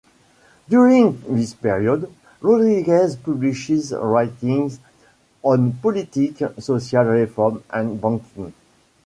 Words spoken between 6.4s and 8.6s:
social reform, and banking.